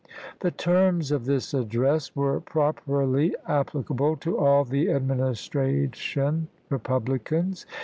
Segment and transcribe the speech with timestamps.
[0.39, 7.67] The terms of this address were properly applicable to all the Administration Republicans.